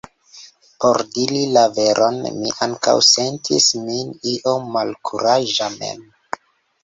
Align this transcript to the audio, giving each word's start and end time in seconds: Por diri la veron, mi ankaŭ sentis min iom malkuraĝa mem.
Por 0.83 0.99
diri 1.17 1.41
la 1.57 1.65
veron, 1.73 2.15
mi 2.37 2.53
ankaŭ 2.67 2.95
sentis 3.09 3.67
min 3.89 4.09
iom 4.31 4.67
malkuraĝa 4.77 5.69
mem. 5.75 6.01